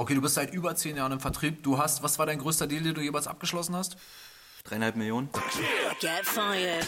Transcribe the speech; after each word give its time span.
Okay, 0.00 0.14
du 0.14 0.22
bist 0.22 0.34
seit 0.34 0.54
über 0.54 0.74
zehn 0.74 0.96
Jahren 0.96 1.12
im 1.12 1.20
Vertrieb. 1.20 1.62
Du 1.62 1.76
hast, 1.76 2.02
was 2.02 2.18
war 2.18 2.24
dein 2.24 2.38
größter 2.38 2.66
Deal, 2.66 2.82
den 2.82 2.94
du 2.94 3.02
jeweils 3.02 3.26
abgeschlossen 3.26 3.76
hast? 3.76 3.98
Dreieinhalb 4.64 4.96
Millionen. 4.96 5.28
Get 6.00 6.24
fired. 6.24 6.86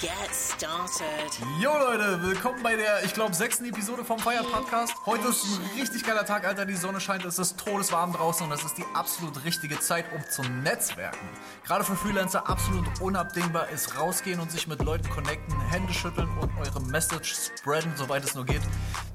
Get 0.00 0.12
started. 0.32 1.32
Jo 1.60 1.72
Leute, 1.76 2.22
willkommen 2.22 2.62
bei 2.62 2.76
der, 2.76 3.04
ich 3.04 3.14
glaube, 3.14 3.34
sechsten 3.34 3.64
Episode 3.64 4.04
vom 4.04 4.20
Fire 4.20 4.44
Podcast. 4.44 4.94
Heute 5.06 5.26
ist 5.26 5.44
ein 5.44 5.80
richtig 5.80 6.04
geiler 6.04 6.24
Tag, 6.24 6.46
Alter. 6.46 6.66
Die 6.66 6.76
Sonne 6.76 7.00
scheint, 7.00 7.24
es 7.24 7.40
ist 7.40 7.58
todeswarm 7.58 8.12
draußen 8.12 8.46
und 8.46 8.52
es 8.52 8.62
ist 8.62 8.78
die 8.78 8.84
absolut 8.94 9.44
richtige 9.44 9.80
Zeit, 9.80 10.04
um 10.14 10.22
zu 10.30 10.42
netzwerken. 10.42 11.26
Gerade 11.66 11.82
für 11.82 11.96
Freelancer 11.96 12.48
absolut 12.48 12.84
unabdingbar 13.00 13.70
ist 13.70 13.98
rausgehen 13.98 14.38
und 14.38 14.52
sich 14.52 14.68
mit 14.68 14.84
Leuten 14.84 15.10
connecten, 15.10 15.60
Hände 15.68 15.92
schütteln 15.92 16.28
und 16.38 16.50
eure 16.60 16.80
Message 16.80 17.34
spreaden, 17.56 17.92
soweit 17.96 18.22
es 18.22 18.36
nur 18.36 18.44
geht. 18.44 18.62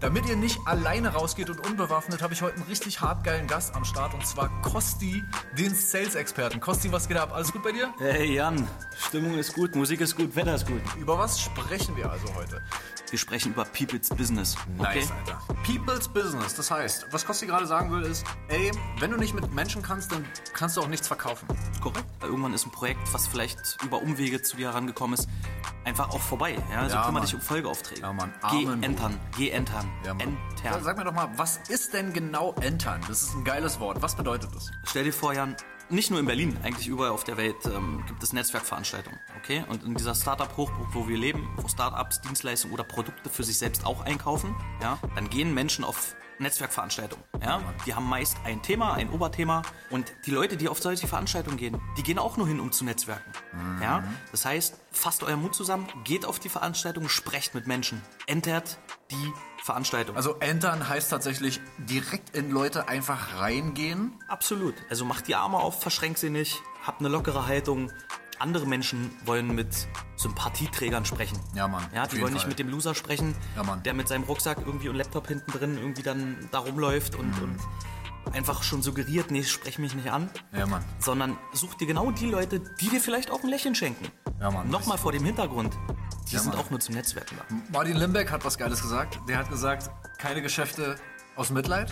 Damit 0.01 0.25
ihr 0.25 0.35
nicht 0.35 0.59
alleine 0.65 1.13
rausgeht 1.13 1.49
und 1.49 1.65
unbewaffnet, 1.65 2.21
habe 2.21 2.33
ich 2.33 2.41
heute 2.41 2.57
einen 2.57 2.65
richtig 2.65 2.99
hart 2.99 3.23
geilen 3.23 3.47
Gast 3.47 3.73
am 3.73 3.85
Start 3.85 4.13
und 4.13 4.27
zwar 4.27 4.49
Kosti, 4.61 5.23
den 5.57 5.73
Sales-Experten. 5.73 6.59
Kosti, 6.59 6.91
was 6.91 7.07
geht 7.07 7.15
ab? 7.15 7.31
Alles 7.33 7.53
gut 7.53 7.63
bei 7.63 7.71
dir? 7.71 7.93
Hey 7.99 8.33
Jan, 8.33 8.67
Stimmung 8.97 9.37
ist 9.37 9.53
gut, 9.53 9.75
Musik 9.75 10.01
ist 10.01 10.17
gut, 10.17 10.35
Wetter 10.35 10.55
ist 10.55 10.67
gut. 10.67 10.72
Über 10.97 11.17
was 11.17 11.41
sprechen 11.41 11.95
wir 11.95 12.09
also 12.11 12.25
heute? 12.35 12.61
Wir 13.09 13.19
sprechen 13.19 13.53
über 13.53 13.63
People's 13.65 14.09
Business. 14.09 14.55
Okay? 14.79 14.99
Nice, 15.01 15.11
Alter. 15.11 15.39
People's 15.63 16.07
Business. 16.07 16.55
Das 16.55 16.71
heißt, 16.71 17.07
was 17.11 17.25
Kosti 17.25 17.45
gerade 17.45 17.67
sagen 17.67 17.91
will, 17.91 18.01
ist, 18.03 18.25
ey, 18.47 18.71
wenn 18.99 19.11
du 19.11 19.17
nicht 19.17 19.35
mit 19.35 19.53
Menschen 19.53 19.83
kannst, 19.83 20.11
dann 20.11 20.25
kannst 20.53 20.77
du 20.77 20.81
auch 20.81 20.87
nichts 20.87 21.07
verkaufen. 21.07 21.47
Korrekt. 21.81 22.05
Irgendwann 22.23 22.53
ist 22.53 22.65
ein 22.65 22.71
Projekt, 22.71 23.01
was 23.13 23.27
vielleicht 23.27 23.77
über 23.83 24.01
Umwege 24.01 24.41
zu 24.41 24.57
dir 24.57 24.69
herangekommen 24.69 25.19
ist, 25.19 25.29
einfach 25.83 26.09
auch 26.09 26.21
vorbei. 26.21 26.57
Ja, 26.71 26.79
also 26.79 26.95
Ja, 26.95 27.05
kümmere 27.05 27.23
dich 27.25 27.35
um 27.35 27.41
Folgeaufträge. 27.41 28.01
Ja, 28.01 28.13
Mann. 28.13 28.33
Geh 28.49 28.63
entern, 28.85 29.19
geh 29.37 29.49
entern, 29.51 29.87
Ja, 30.05 30.13
Mann. 30.15 30.35
entern. 30.55 30.83
Sag 30.83 30.97
mir 30.97 31.03
doch 31.03 31.13
mal, 31.13 31.29
was 31.37 31.57
ist 31.69 31.93
denn 31.93 32.13
genau 32.13 32.53
Entern? 32.61 33.01
Das 33.07 33.21
ist 33.21 33.35
ein 33.35 33.43
geiles 33.43 33.79
Wort. 33.79 34.01
Was 34.01 34.15
bedeutet 34.15 34.49
das? 34.55 34.71
Stell 34.85 35.03
dir 35.03 35.13
vor, 35.13 35.33
Jan, 35.33 35.55
nicht 35.93 36.09
nur 36.09 36.19
in 36.19 36.25
Berlin, 36.25 36.57
eigentlich 36.63 36.87
überall 36.87 37.11
auf 37.11 37.23
der 37.23 37.37
Welt 37.37 37.55
ähm, 37.65 38.03
gibt 38.07 38.21
es 38.23 38.33
Netzwerkveranstaltungen. 38.33 39.19
Okay? 39.37 39.63
Und 39.69 39.83
in 39.83 39.95
dieser 39.95 40.15
Startup-Hochburg, 40.15 40.87
wo 40.91 41.07
wir 41.07 41.17
leben, 41.17 41.47
wo 41.57 41.67
Startups 41.67 42.21
Dienstleistungen 42.21 42.73
oder 42.73 42.83
Produkte 42.83 43.29
für 43.29 43.43
sich 43.43 43.57
selbst 43.57 43.85
auch 43.85 44.01
einkaufen, 44.01 44.55
ja, 44.81 44.99
dann 45.15 45.29
gehen 45.29 45.53
Menschen 45.53 45.85
auf 45.85 46.15
Netzwerkveranstaltungen. 46.39 47.23
Ja? 47.41 47.61
Die 47.85 47.93
haben 47.93 48.07
meist 48.07 48.37
ein 48.43 48.61
Thema, 48.61 48.93
ein 48.93 49.09
Oberthema. 49.11 49.61
Und 49.89 50.13
die 50.25 50.31
Leute, 50.31 50.57
die 50.57 50.67
auf 50.67 50.81
solche 50.81 51.07
Veranstaltungen 51.07 51.57
gehen, 51.57 51.79
die 51.97 52.03
gehen 52.03 52.19
auch 52.19 52.37
nur 52.37 52.47
hin, 52.47 52.59
um 52.59 52.71
zu 52.71 52.83
netzwerken. 52.85 53.31
Ja? 53.81 54.03
Das 54.31 54.45
heißt, 54.45 54.79
fasst 54.91 55.23
euer 55.23 55.37
Mut 55.37 55.55
zusammen, 55.55 55.87
geht 56.03 56.25
auf 56.25 56.39
die 56.39 56.49
Veranstaltung, 56.49 57.09
sprecht 57.09 57.53
mit 57.55 57.67
Menschen, 57.67 58.01
entert 58.27 58.79
die 59.13 59.33
Veranstaltung. 59.63 60.15
Also 60.17 60.35
Entern 60.39 60.89
heißt 60.89 61.09
tatsächlich 61.09 61.61
direkt 61.77 62.35
in 62.35 62.51
Leute 62.51 62.87
einfach 62.89 63.39
reingehen. 63.39 64.11
Absolut. 64.27 64.75
Also 64.89 65.05
mach 65.05 65.21
die 65.21 65.35
Arme 65.35 65.57
auf, 65.57 65.81
verschränk 65.81 66.17
sie 66.17 66.29
nicht, 66.29 66.61
hab 66.85 66.99
eine 66.99 67.07
lockere 67.09 67.47
Haltung. 67.47 67.91
Andere 68.39 68.65
Menschen 68.65 69.11
wollen 69.25 69.55
mit 69.55 69.87
Sympathieträgern 70.17 71.05
sprechen. 71.05 71.39
Ja, 71.55 71.67
Mann, 71.67 71.85
Ja, 71.93 72.07
die 72.07 72.19
wollen 72.19 72.33
nicht 72.33 72.41
Fall. 72.41 72.49
mit 72.49 72.59
dem 72.59 72.67
Loser 72.69 72.93
sprechen, 72.95 73.35
Ja, 73.55 73.63
der 73.77 73.93
mit 73.93 74.07
seinem 74.07 74.23
Rucksack 74.23 74.57
irgendwie 74.65 74.89
und 74.89 74.95
Laptop 74.95 75.27
hinten 75.27 75.51
drin 75.51 75.77
irgendwie 75.77 76.03
dann 76.03 76.49
da 76.51 76.59
rumläuft 76.59 77.15
und, 77.15 77.37
Mhm. 77.37 77.43
und 77.43 77.59
einfach 78.31 78.63
schon 78.63 78.81
suggeriert, 78.81 79.31
nee, 79.31 79.43
sprech 79.43 79.79
mich 79.79 79.93
nicht 79.95 80.11
an. 80.11 80.29
Ja, 80.51 80.65
Mann. 80.65 80.83
Sondern 80.99 81.37
such 81.53 81.75
dir 81.75 81.87
genau 81.87 82.11
die 82.11 82.27
Leute, 82.29 82.59
die 82.79 82.89
dir 82.89 83.01
vielleicht 83.01 83.29
auch 83.31 83.43
ein 83.43 83.49
Lächeln 83.49 83.75
schenken. 83.75 84.07
Ja, 84.39 84.49
Mann. 84.51 84.69
Nochmal 84.69 84.97
vor 84.97 85.11
dem 85.11 85.23
Hintergrund. 85.25 85.77
Die 86.29 86.35
Ja, 86.35 86.39
sind 86.41 86.55
Mann. 86.55 86.63
auch 86.65 86.69
nur 86.69 86.79
zum 86.79 86.95
Netzwerken 86.95 87.37
da. 87.37 87.55
Martin 87.71 87.97
Limbeck 87.97 88.31
hat 88.31 88.43
was 88.45 88.57
Geiles 88.57 88.81
gesagt. 88.81 89.19
Der 89.27 89.37
hat 89.37 89.49
gesagt, 89.49 89.89
keine 90.17 90.41
Geschäfte 90.41 90.95
aus 91.35 91.49
Mitleid. 91.49 91.91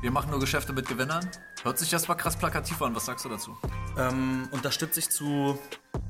Wir 0.00 0.10
machen 0.10 0.30
nur 0.30 0.40
Geschäfte 0.40 0.72
mit 0.72 0.88
Gewinnern. 0.88 1.28
Hört 1.62 1.78
sich 1.78 1.88
das 1.88 2.08
mal 2.08 2.14
krass 2.16 2.36
plakativ 2.36 2.82
an. 2.82 2.94
Was 2.94 3.06
sagst 3.06 3.24
du 3.24 3.28
dazu? 3.28 3.56
Ähm, 3.96 4.48
unterstütze 4.50 5.00
ich 5.00 5.08
zu 5.10 5.58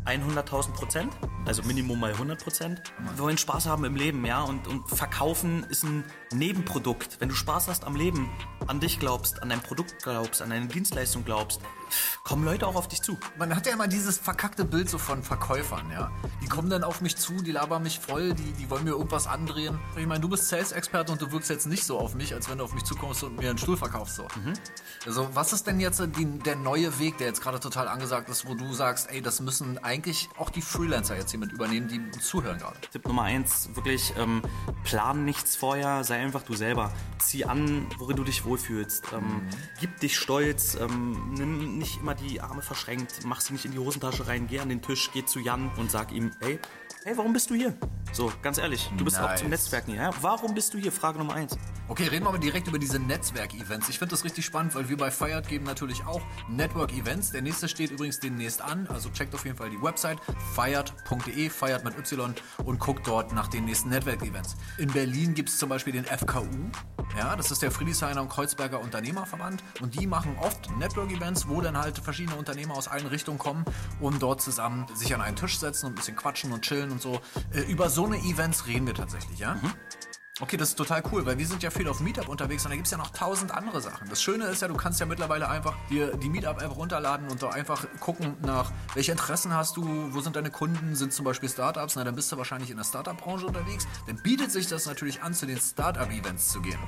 100.000 0.06 0.72
Prozent, 0.72 1.12
also 1.46 1.62
Minimum 1.62 1.98
mal 1.98 2.12
100 2.12 2.42
Prozent. 2.42 2.82
Wir 2.98 3.18
wollen 3.18 3.38
Spaß 3.38 3.66
haben 3.66 3.84
im 3.84 3.96
Leben, 3.96 4.24
ja, 4.24 4.42
und, 4.42 4.66
und 4.68 4.88
verkaufen 4.88 5.64
ist 5.70 5.82
ein 5.84 6.04
Nebenprodukt. 6.32 7.20
Wenn 7.20 7.30
du 7.30 7.34
Spaß 7.34 7.68
hast 7.68 7.84
am 7.84 7.96
Leben, 7.96 8.30
an 8.66 8.80
dich 8.80 8.98
glaubst, 8.98 9.42
an 9.42 9.48
dein 9.48 9.60
Produkt 9.60 10.02
glaubst, 10.02 10.42
an 10.42 10.50
deine 10.50 10.66
Dienstleistung 10.66 11.24
glaubst, 11.24 11.60
kommen 12.22 12.44
Leute 12.44 12.66
auch 12.66 12.74
auf 12.74 12.88
dich 12.88 13.02
zu. 13.02 13.18
Man 13.38 13.54
hat 13.54 13.66
ja 13.66 13.72
immer 13.72 13.88
dieses 13.88 14.18
verkackte 14.18 14.64
Bild 14.64 14.88
so 14.88 14.98
von 14.98 15.22
Verkäufern, 15.22 15.90
ja. 15.90 16.10
Die 16.42 16.48
kommen 16.48 16.70
dann 16.70 16.84
auf 16.84 17.00
mich 17.00 17.16
zu, 17.16 17.34
die 17.34 17.52
labern 17.52 17.82
mich 17.82 18.00
voll, 18.00 18.34
die, 18.34 18.52
die 18.52 18.70
wollen 18.70 18.84
mir 18.84 18.90
irgendwas 18.90 19.26
andrehen. 19.26 19.78
Ich 19.96 20.06
meine, 20.06 20.20
du 20.20 20.28
bist 20.28 20.48
Sales-Experte 20.48 21.12
und 21.12 21.20
du 21.22 21.32
wirkst 21.32 21.50
jetzt 21.50 21.66
nicht 21.66 21.84
so 21.84 21.98
auf 21.98 22.14
mich, 22.14 22.34
als 22.34 22.48
wenn 22.50 22.58
du 22.58 22.64
auf 22.64 22.74
mich 22.74 22.84
zukommst 22.84 23.22
und 23.22 23.38
mir 23.38 23.50
einen 23.50 23.58
Stuhl 23.58 23.76
verkaufst. 23.76 24.16
So. 24.16 24.26
Also, 25.06 25.28
was 25.34 25.52
ist 25.52 25.66
denn 25.66 25.80
jetzt 25.80 26.02
die, 26.16 26.38
der 26.40 26.56
neue 26.56 26.98
Weg, 26.98 27.18
der 27.18 27.28
jetzt 27.28 27.42
gerade 27.42 27.60
total 27.60 27.88
angesagt 27.88 28.28
ist, 28.28 28.46
wo 28.46 28.54
du 28.54 28.72
sagst, 28.72 29.10
ey, 29.10 29.20
das 29.20 29.40
müssen 29.40 29.73
eigentlich 29.78 30.28
auch 30.38 30.50
die 30.50 30.62
Freelancer 30.62 31.16
jetzt 31.16 31.30
hier 31.30 31.40
mit 31.40 31.52
übernehmen, 31.52 31.88
die 31.88 31.98
uns 31.98 32.26
zuhören 32.26 32.58
gerade? 32.58 32.76
Tipp 32.92 33.06
Nummer 33.06 33.22
eins, 33.22 33.70
wirklich 33.74 34.12
ähm, 34.18 34.42
plan 34.84 35.24
nichts 35.24 35.56
vorher, 35.56 36.04
sei 36.04 36.18
einfach 36.20 36.42
du 36.42 36.54
selber. 36.54 36.92
Zieh 37.18 37.44
an, 37.44 37.86
worin 37.98 38.16
du 38.16 38.24
dich 38.24 38.44
wohlfühlst. 38.44 39.12
Ähm, 39.12 39.42
Gib 39.80 39.98
dich 40.00 40.16
stolz, 40.18 40.76
ähm, 40.76 41.34
nimm 41.34 41.78
nicht 41.78 42.00
immer 42.00 42.14
die 42.14 42.40
Arme 42.40 42.62
verschränkt, 42.62 43.24
mach 43.24 43.40
sie 43.40 43.52
nicht 43.52 43.64
in 43.64 43.72
die 43.72 43.78
Hosentasche 43.78 44.26
rein, 44.26 44.46
geh 44.46 44.60
an 44.60 44.68
den 44.68 44.82
Tisch, 44.82 45.10
geh 45.12 45.24
zu 45.24 45.40
Jan 45.40 45.70
und 45.76 45.90
sag 45.90 46.12
ihm, 46.12 46.30
hey, 46.40 46.58
hey, 47.04 47.16
warum 47.16 47.32
bist 47.32 47.50
du 47.50 47.54
hier? 47.54 47.76
So, 48.14 48.32
ganz 48.42 48.58
ehrlich, 48.58 48.88
du 48.96 49.04
bist 49.04 49.18
auch 49.18 49.22
Nice. 49.28 49.40
zum 49.40 49.48
Netzwerken 49.50 49.90
hier. 49.92 50.02
Ja? 50.02 50.10
Warum 50.20 50.54
bist 50.54 50.72
du 50.72 50.78
hier? 50.78 50.92
Frage 50.92 51.18
Nummer 51.18 51.34
eins. 51.34 51.58
Okay, 51.88 52.04
reden 52.04 52.24
wir 52.24 52.30
mal 52.30 52.38
direkt 52.38 52.68
über 52.68 52.78
diese 52.78 53.00
Netzwerk-Events. 53.00 53.88
Ich 53.88 53.98
finde 53.98 54.12
das 54.12 54.22
richtig 54.24 54.46
spannend, 54.46 54.74
weil 54.76 54.88
wir 54.88 54.96
bei 54.96 55.10
Fired 55.10 55.48
geben 55.48 55.64
natürlich 55.64 56.06
auch 56.06 56.22
Network-Events. 56.48 57.32
Der 57.32 57.42
nächste 57.42 57.68
steht 57.68 57.90
übrigens 57.90 58.20
demnächst 58.20 58.62
an, 58.62 58.86
also 58.86 59.10
checkt 59.10 59.34
auf 59.34 59.44
jeden 59.44 59.56
Fall 59.58 59.68
die 59.68 59.82
Website 59.82 60.18
fired.de, 60.54 61.50
fired 61.50 61.84
mit 61.84 61.98
Y 61.98 62.34
und 62.64 62.78
guckt 62.78 63.06
dort 63.06 63.32
nach 63.32 63.48
den 63.48 63.64
nächsten 63.64 63.88
Network-Events. 63.88 64.54
In 64.78 64.92
Berlin 64.92 65.34
gibt 65.34 65.48
es 65.48 65.58
zum 65.58 65.68
Beispiel 65.68 65.92
den 65.92 66.04
FKU. 66.04 66.46
Ja, 67.18 67.36
das 67.36 67.50
ist 67.50 67.62
der 67.62 67.70
Friedrichshainer 67.70 68.22
und 68.22 68.28
Kreuzberger 68.28 68.80
Unternehmerverband 68.80 69.62
und 69.82 69.94
die 69.98 70.06
machen 70.06 70.36
oft 70.40 70.70
Network-Events, 70.78 71.48
wo 71.48 71.60
dann 71.60 71.76
halt 71.76 71.98
verschiedene 71.98 72.36
Unternehmer 72.36 72.74
aus 72.76 72.88
allen 72.88 73.06
Richtungen 73.06 73.38
kommen 73.38 73.64
und 74.00 74.22
dort 74.22 74.40
zusammen 74.40 74.86
sich 74.94 75.14
an 75.14 75.20
einen 75.20 75.36
Tisch 75.36 75.58
setzen 75.58 75.86
und 75.86 75.92
ein 75.92 75.96
bisschen 75.96 76.16
quatschen 76.16 76.52
und 76.52 76.62
chillen 76.62 76.90
und 76.90 77.02
so. 77.02 77.20
Äh, 77.52 77.60
über 77.70 77.90
so 77.90 78.03
eine 78.04 78.18
Events 78.18 78.66
reden 78.66 78.86
wir 78.86 78.94
tatsächlich, 78.94 79.38
ja? 79.38 79.56
Okay, 80.40 80.56
das 80.56 80.70
ist 80.70 80.74
total 80.74 81.00
cool, 81.12 81.24
weil 81.26 81.38
wir 81.38 81.46
sind 81.46 81.62
ja 81.62 81.70
viel 81.70 81.86
auf 81.86 82.00
Meetup 82.00 82.28
unterwegs 82.28 82.64
und 82.64 82.72
da 82.72 82.74
gibt's 82.74 82.90
ja 82.90 82.98
noch 82.98 83.10
tausend 83.10 83.52
andere 83.52 83.80
Sachen. 83.80 84.08
Das 84.08 84.20
Schöne 84.20 84.46
ist 84.46 84.62
ja, 84.62 84.66
du 84.66 84.74
kannst 84.74 84.98
ja 84.98 85.06
mittlerweile 85.06 85.48
einfach 85.48 85.76
dir 85.88 86.16
die 86.16 86.28
Meetup-App 86.28 86.74
runterladen 86.74 87.28
und 87.28 87.40
da 87.40 87.50
einfach 87.50 87.86
gucken 88.00 88.36
nach, 88.42 88.72
welche 88.94 89.12
Interessen 89.12 89.54
hast 89.54 89.76
du, 89.76 90.12
wo 90.12 90.20
sind 90.20 90.34
deine 90.34 90.50
Kunden, 90.50 90.96
sind 90.96 91.12
zum 91.12 91.24
Beispiel 91.24 91.48
Startups, 91.48 91.94
na 91.94 92.02
dann 92.02 92.16
bist 92.16 92.32
du 92.32 92.36
wahrscheinlich 92.36 92.72
in 92.72 92.76
der 92.76 92.84
Startup-Branche 92.84 93.46
unterwegs. 93.46 93.86
Dann 94.08 94.16
bietet 94.24 94.50
sich 94.50 94.66
das 94.66 94.86
natürlich 94.86 95.22
an, 95.22 95.34
zu 95.34 95.46
den 95.46 95.56
Startup-Events 95.56 96.48
zu 96.48 96.60
gehen. 96.60 96.80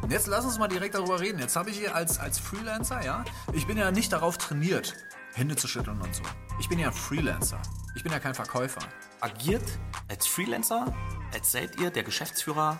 Und 0.00 0.10
jetzt 0.10 0.26
lass 0.26 0.46
uns 0.46 0.58
mal 0.58 0.68
direkt 0.68 0.94
darüber 0.94 1.20
reden. 1.20 1.38
Jetzt 1.38 1.54
habe 1.54 1.68
ich 1.68 1.78
hier 1.78 1.94
als, 1.94 2.18
als 2.18 2.38
Freelancer, 2.38 3.04
ja, 3.04 3.26
ich 3.52 3.66
bin 3.66 3.76
ja 3.76 3.90
nicht 3.90 4.10
darauf 4.10 4.38
trainiert, 4.38 4.94
Hände 5.34 5.54
zu 5.54 5.68
schütteln 5.68 6.00
und 6.00 6.14
so. 6.14 6.22
Ich 6.58 6.70
bin 6.70 6.78
ja 6.78 6.88
ein 6.88 6.94
Freelancer. 6.94 7.60
Ich 7.94 8.02
bin 8.02 8.10
ja 8.10 8.20
kein 8.20 8.34
Verkäufer. 8.34 8.80
Agiert 9.20 9.64
als 10.08 10.26
Freelancer, 10.26 10.94
als 11.32 11.52
seid 11.52 11.80
ihr 11.80 11.90
der 11.90 12.02
Geschäftsführer 12.02 12.78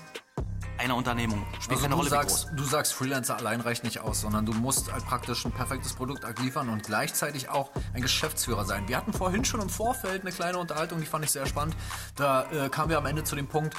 einer 0.78 0.97
Unternehmung. 0.97 1.44
Spielt 1.54 1.70
Also 1.70 1.82
keine 1.82 1.94
du 1.94 1.98
Rolle, 1.98 2.10
sagst, 2.10 2.48
du 2.54 2.64
sagst, 2.64 2.92
Freelancer 2.92 3.37
allein 3.37 3.60
reicht 3.60 3.84
nicht 3.84 4.00
aus, 4.00 4.20
sondern 4.20 4.44
du 4.44 4.53
musst 4.53 4.92
halt 4.92 5.04
praktisch 5.06 5.44
ein 5.44 5.53
perfektes 5.53 5.94
Produkt 5.94 6.25
abliefern 6.25 6.69
und 6.69 6.82
gleichzeitig 6.82 7.48
auch 7.48 7.70
ein 7.94 8.03
Geschäftsführer 8.03 8.64
sein. 8.64 8.87
Wir 8.88 8.97
hatten 8.97 9.12
vorhin 9.12 9.44
schon 9.44 9.60
im 9.60 9.69
Vorfeld 9.69 10.22
eine 10.22 10.32
kleine 10.32 10.59
Unterhaltung, 10.59 11.00
die 11.00 11.06
fand 11.06 11.25
ich 11.25 11.31
sehr 11.31 11.47
spannend. 11.47 11.76
Da 12.14 12.50
äh, 12.50 12.69
kamen 12.69 12.91
wir 12.91 12.98
am 12.98 13.06
Ende 13.06 13.25
zu 13.25 13.37
dem 13.37 13.47
Punkt, 13.47 13.75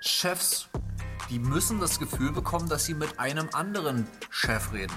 Chefs, 0.00 0.68
die 1.30 1.38
müssen 1.38 1.80
das 1.80 1.98
Gefühl 1.98 2.32
bekommen, 2.32 2.68
dass 2.68 2.84
sie 2.84 2.94
mit 2.94 3.18
einem 3.18 3.48
anderen 3.52 4.06
Chef 4.30 4.72
reden. 4.72 4.94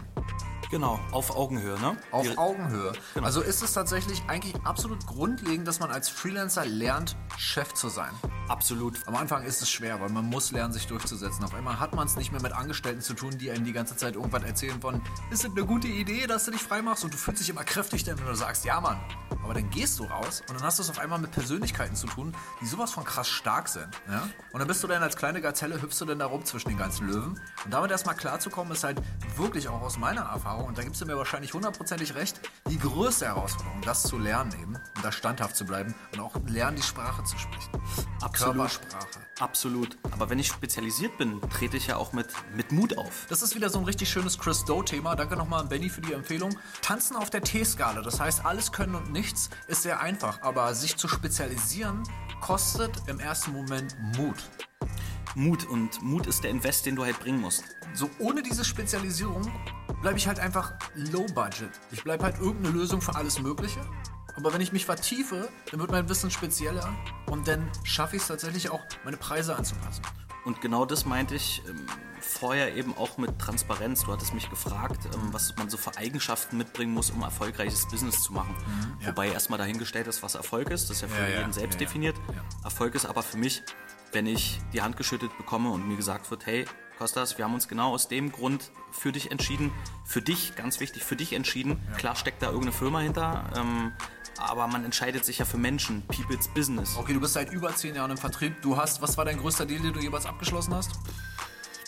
Genau, 0.69 0.99
auf 1.11 1.35
Augenhöhe, 1.35 1.79
ne? 1.79 1.97
Auf 2.11 2.25
Wir- 2.25 2.37
Augenhöhe. 2.37 2.93
Genau. 3.15 3.25
Also 3.25 3.41
ist 3.41 3.63
es 3.63 3.73
tatsächlich 3.73 4.21
eigentlich 4.27 4.53
absolut 4.63 5.05
grundlegend, 5.07 5.67
dass 5.67 5.79
man 5.79 5.89
als 5.89 6.09
Freelancer 6.09 6.63
lernt, 6.65 7.17
Chef 7.37 7.73
zu 7.73 7.89
sein. 7.89 8.11
Absolut. 8.49 8.99
Am 9.07 9.15
Anfang 9.15 9.43
ist 9.43 9.61
es 9.63 9.69
schwer, 9.71 9.99
weil 9.99 10.09
man 10.09 10.25
muss 10.25 10.51
lernen, 10.51 10.71
sich 10.73 10.85
durchzusetzen. 10.87 11.43
Auf 11.43 11.53
einmal 11.55 11.79
hat 11.79 11.95
man 11.95 12.05
es 12.07 12.15
nicht 12.15 12.31
mehr 12.31 12.41
mit 12.41 12.51
Angestellten 12.53 13.01
zu 13.01 13.13
tun, 13.15 13.37
die 13.37 13.49
einem 13.49 13.63
die 13.65 13.73
ganze 13.73 13.95
Zeit 13.95 14.15
irgendwann 14.15 14.43
erzählen 14.43 14.79
von, 14.81 15.01
ist 15.31 15.43
es 15.43 15.51
eine 15.51 15.65
gute 15.65 15.87
Idee, 15.87 16.27
dass 16.27 16.45
du 16.45 16.51
dich 16.51 16.61
frei 16.61 16.81
machst? 16.83 17.03
Und 17.03 17.13
du 17.13 17.17
fühlst 17.17 17.41
dich 17.41 17.49
immer 17.49 17.63
kräftig, 17.63 18.03
denn 18.03 18.17
wenn 18.19 18.25
du 18.27 18.35
sagst, 18.35 18.63
ja 18.65 18.79
Mann. 18.79 18.99
Aber 19.43 19.53
dann 19.53 19.69
gehst 19.71 19.97
du 19.99 20.03
raus 20.03 20.41
und 20.47 20.55
dann 20.55 20.63
hast 20.63 20.77
du 20.77 20.83
es 20.83 20.89
auf 20.91 20.99
einmal 20.99 21.17
mit 21.19 21.31
Persönlichkeiten 21.31 21.95
zu 21.95 22.05
tun, 22.05 22.35
die 22.61 22.65
sowas 22.67 22.91
von 22.91 23.03
krass 23.03 23.27
stark 23.27 23.67
sind. 23.69 23.89
Ja? 24.07 24.21
Und 24.51 24.59
dann 24.59 24.67
bist 24.67 24.83
du 24.83 24.87
dann 24.87 25.01
als 25.01 25.15
kleine 25.15 25.41
Gazelle, 25.41 25.81
hüpfst 25.81 25.99
du 26.01 26.05
dann 26.05 26.19
da 26.19 26.25
rum 26.27 26.43
zwischen 26.45 26.69
den 26.69 26.77
ganzen 26.77 27.07
Löwen. 27.07 27.39
Und 27.65 27.71
damit 27.73 27.89
erstmal 27.89 28.15
klarzukommen, 28.15 28.73
ist 28.73 28.83
halt 28.83 28.99
wirklich 29.37 29.67
auch 29.69 29.81
aus 29.81 29.97
meiner 29.97 30.21
Erfahrung, 30.21 30.58
und 30.63 30.77
da 30.77 30.83
gibst 30.83 31.01
du 31.01 31.05
mir 31.05 31.17
wahrscheinlich 31.17 31.53
hundertprozentig 31.53 32.15
recht, 32.15 32.39
die 32.69 32.79
größte 32.79 33.25
Herausforderung, 33.25 33.81
das 33.81 34.03
zu 34.03 34.17
lernen 34.17 34.53
eben 34.61 34.75
und 34.75 35.03
da 35.05 35.11
standhaft 35.11 35.55
zu 35.55 35.65
bleiben 35.65 35.95
und 36.13 36.19
auch 36.19 36.35
lernen, 36.47 36.77
die 36.77 36.83
Sprache 36.83 37.23
zu 37.23 37.37
sprechen. 37.37 37.71
Absolut. 38.21 38.49
Absolut. 38.49 38.55
Körpersprache. 38.55 39.19
Absolut. 39.39 39.97
Aber 40.11 40.29
wenn 40.29 40.39
ich 40.39 40.47
spezialisiert 40.47 41.17
bin, 41.17 41.39
trete 41.49 41.77
ich 41.77 41.87
ja 41.87 41.97
auch 41.97 42.13
mit, 42.13 42.27
mit 42.55 42.71
Mut 42.71 42.97
auf. 42.97 43.25
Das 43.29 43.41
ist 43.41 43.55
wieder 43.55 43.69
so 43.69 43.79
ein 43.79 43.85
richtig 43.85 44.09
schönes 44.09 44.37
Chris 44.37 44.65
Doe-Thema. 44.65 45.15
Danke 45.15 45.35
nochmal 45.35 45.61
an 45.61 45.69
Benny 45.69 45.89
für 45.89 46.01
die 46.01 46.13
Empfehlung. 46.13 46.57
Tanzen 46.81 47.15
auf 47.15 47.29
der 47.29 47.41
T-Skala, 47.41 48.01
das 48.01 48.19
heißt 48.19 48.45
alles 48.45 48.71
können 48.71 48.95
und 48.95 49.11
nichts, 49.11 49.49
ist 49.67 49.83
sehr 49.83 50.01
einfach. 50.01 50.41
Aber 50.41 50.73
sich 50.75 50.97
zu 50.97 51.07
spezialisieren, 51.07 52.03
kostet 52.41 53.07
im 53.07 53.19
ersten 53.19 53.53
Moment 53.53 53.95
Mut. 54.17 54.37
Mut 55.35 55.65
und 55.65 56.01
Mut 56.01 56.27
ist 56.27 56.43
der 56.43 56.51
Invest, 56.51 56.85
den 56.85 56.95
du 56.95 57.03
halt 57.05 57.19
bringen 57.19 57.41
musst. 57.41 57.63
So 57.93 58.09
ohne 58.19 58.41
diese 58.41 58.65
Spezialisierung 58.65 59.51
bleibe 60.01 60.17
ich 60.17 60.27
halt 60.27 60.39
einfach 60.39 60.73
low 60.95 61.25
budget. 61.33 61.69
Ich 61.91 62.03
bleibe 62.03 62.23
halt 62.23 62.39
irgendeine 62.39 62.75
Lösung 62.77 63.01
für 63.01 63.15
alles 63.15 63.39
Mögliche. 63.39 63.79
Aber 64.35 64.53
wenn 64.53 64.61
ich 64.61 64.71
mich 64.71 64.85
vertiefe, 64.85 65.49
dann 65.69 65.79
wird 65.79 65.91
mein 65.91 66.07
Wissen 66.07 66.31
spezieller 66.31 66.87
und 67.27 67.47
dann 67.47 67.69
schaffe 67.83 68.15
ich 68.15 68.21
es 68.21 68.27
tatsächlich 68.27 68.69
auch, 68.69 68.81
meine 69.03 69.17
Preise 69.17 69.55
anzupassen. 69.55 70.01
Und 70.45 70.61
genau 70.61 70.85
das 70.85 71.05
meinte 71.05 71.35
ich 71.35 71.61
ähm, 71.67 71.85
vorher 72.21 72.73
eben 72.75 72.95
auch 72.97 73.17
mit 73.17 73.37
Transparenz. 73.37 74.05
Du 74.05 74.13
hattest 74.13 74.33
mich 74.33 74.49
gefragt, 74.49 75.05
ähm, 75.13 75.33
was 75.33 75.53
man 75.57 75.69
so 75.69 75.75
für 75.77 75.95
Eigenschaften 75.97 76.57
mitbringen 76.57 76.93
muss, 76.93 77.11
um 77.11 77.21
erfolgreiches 77.21 77.87
Business 77.89 78.23
zu 78.23 78.31
machen. 78.31 78.55
Wobei 79.03 79.29
erstmal 79.29 79.59
dahingestellt 79.59 80.07
ist, 80.07 80.23
was 80.23 80.35
Erfolg 80.35 80.69
ist. 80.71 80.89
Das 80.89 80.97
ist 80.97 81.01
ja 81.01 81.07
für 81.09 81.21
Ja, 81.21 81.27
ja, 81.27 81.39
jeden 81.39 81.53
selbst 81.53 81.75
ja, 81.75 81.81
ja. 81.81 81.85
definiert. 81.87 82.15
Erfolg 82.63 82.95
ist 82.95 83.05
aber 83.05 83.21
für 83.21 83.37
mich, 83.37 83.61
wenn 84.11 84.25
ich 84.25 84.59
die 84.73 84.81
Hand 84.81 84.97
geschüttelt 84.97 85.35
bekomme 85.37 85.71
und 85.71 85.87
mir 85.87 85.95
gesagt 85.95 86.29
wird, 86.31 86.45
hey, 86.45 86.65
Kostas, 86.97 87.37
wir 87.37 87.45
haben 87.45 87.53
uns 87.53 87.67
genau 87.67 87.93
aus 87.93 88.09
dem 88.09 88.31
Grund 88.31 88.71
für 88.91 89.13
dich 89.13 89.31
entschieden. 89.31 89.71
Für 90.05 90.21
dich, 90.21 90.55
ganz 90.55 90.81
wichtig, 90.81 91.03
für 91.03 91.15
dich 91.15 91.31
entschieden. 91.31 91.79
Klar 91.97 92.15
steckt 92.15 92.41
da 92.41 92.47
irgendeine 92.47 92.73
Firma 92.73 92.99
hinter, 92.99 93.49
ähm, 93.55 93.93
aber 94.37 94.67
man 94.67 94.83
entscheidet 94.83 95.23
sich 95.23 95.37
ja 95.39 95.45
für 95.45 95.57
Menschen, 95.57 96.03
People's 96.07 96.49
Business. 96.49 96.97
Okay, 96.97 97.13
du 97.13 97.21
bist 97.21 97.33
seit 97.33 97.53
über 97.53 97.73
zehn 97.73 97.95
Jahren 97.95 98.11
im 98.11 98.17
Vertrieb. 98.17 98.61
Du 98.61 98.75
hast, 98.75 99.01
was 99.01 99.17
war 99.17 99.23
dein 99.23 99.37
größter 99.37 99.65
Deal, 99.65 99.81
den 99.81 99.93
du 99.93 99.99
jeweils 100.01 100.25
abgeschlossen 100.25 100.73
hast? 100.73 100.91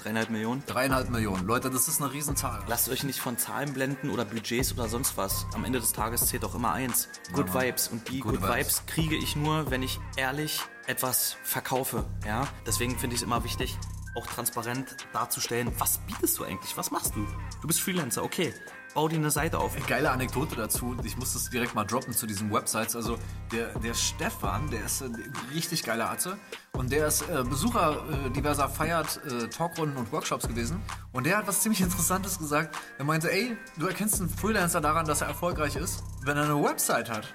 Dreieinhalb 0.01 0.31
Millionen. 0.31 0.63
Dreieinhalb 0.65 1.11
Millionen. 1.11 1.45
Leute, 1.45 1.69
das 1.69 1.87
ist 1.87 2.01
eine 2.01 2.11
Riesenzahl. 2.11 2.63
Lasst 2.67 2.89
euch 2.89 3.03
nicht 3.03 3.19
von 3.19 3.37
Zahlen 3.37 3.71
blenden 3.71 4.09
oder 4.09 4.25
Budgets 4.25 4.73
oder 4.73 4.89
sonst 4.89 5.15
was. 5.15 5.45
Am 5.53 5.63
Ende 5.63 5.79
des 5.79 5.93
Tages 5.93 6.25
zählt 6.25 6.43
auch 6.43 6.55
immer 6.55 6.71
eins. 6.71 7.07
Good 7.33 7.53
Vibes. 7.53 7.87
Und 7.89 8.09
die 8.09 8.19
Good 8.19 8.39
Good, 8.39 8.41
Vibes. 8.41 8.55
Vibes. 8.55 8.85
kriege 8.87 9.15
ich 9.15 9.35
nur, 9.35 9.69
wenn 9.69 9.83
ich 9.83 9.99
ehrlich 10.17 10.61
etwas 10.87 11.37
verkaufe. 11.43 12.05
Ja? 12.25 12.47
Deswegen 12.65 12.97
finde 12.97 13.15
ich 13.15 13.21
es 13.21 13.25
immer 13.25 13.43
wichtig, 13.43 13.77
auch 14.15 14.25
transparent 14.25 14.95
darzustellen, 15.13 15.71
was 15.77 15.99
bietest 15.99 16.39
du 16.39 16.45
eigentlich? 16.45 16.75
Was 16.75 16.89
machst 16.89 17.15
du? 17.15 17.27
Du 17.61 17.67
bist 17.67 17.79
Freelancer, 17.79 18.23
okay. 18.23 18.53
Bau 18.93 19.07
dir 19.07 19.17
eine 19.17 19.31
Seite 19.31 19.57
auf. 19.59 19.73
Geile 19.87 20.11
Anekdote 20.11 20.55
dazu. 20.55 20.97
Ich 21.03 21.15
muss 21.15 21.31
das 21.31 21.49
direkt 21.49 21.75
mal 21.75 21.85
droppen 21.85 22.13
zu 22.13 22.25
diesen 22.25 22.51
Websites. 22.51 22.93
Also 22.95 23.17
der, 23.51 23.67
der 23.79 23.93
Stefan, 23.93 24.69
der 24.69 24.83
ist 24.83 25.01
ein 25.01 25.15
richtig 25.53 25.83
geiler 25.83 26.09
Atze. 26.09 26.37
Und 26.73 26.91
der 26.91 27.07
ist 27.07 27.23
äh, 27.23 27.43
Besucher 27.43 28.03
äh, 28.25 28.29
diverser 28.29 28.69
Feiert, 28.69 29.19
äh, 29.25 29.47
Talkrunden 29.49 29.97
und 29.97 30.11
Workshops 30.11 30.47
gewesen. 30.47 30.81
Und 31.11 31.25
der 31.25 31.37
hat 31.37 31.47
was 31.47 31.61
ziemlich 31.61 31.81
Interessantes 31.81 32.39
gesagt. 32.39 32.75
Er 32.97 33.05
meinte, 33.05 33.31
ey, 33.31 33.57
du 33.77 33.87
erkennst 33.87 34.19
einen 34.19 34.29
Freelancer 34.29 34.81
daran, 34.81 35.05
dass 35.05 35.21
er 35.21 35.27
erfolgreich 35.27 35.75
ist, 35.75 36.03
wenn 36.23 36.37
er 36.37 36.43
eine 36.43 36.63
Website 36.63 37.09
hat. 37.09 37.27